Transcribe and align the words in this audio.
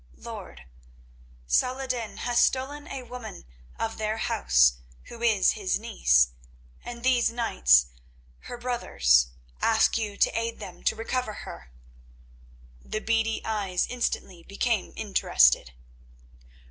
"Lord, 0.17 0.65
Salah 1.45 1.83
ed 1.83 1.91
din 1.91 2.17
has 2.17 2.39
stolen 2.43 2.87
a 2.87 3.03
woman 3.03 3.45
of 3.77 3.99
their 3.99 4.17
house 4.17 4.77
who 5.03 5.21
is 5.21 5.51
his 5.51 5.77
niece, 5.77 6.29
and 6.83 7.03
these 7.03 7.29
knights, 7.29 7.85
her 8.45 8.57
brothers, 8.57 9.27
ask 9.61 9.99
you 9.99 10.17
to 10.17 10.31
aid 10.35 10.59
them 10.59 10.83
to 10.85 10.95
recover 10.95 11.33
her." 11.45 11.69
The 12.83 12.99
beady 12.99 13.45
eyes 13.45 13.85
instantly 13.85 14.41
became 14.41 14.91
interested. 14.95 15.71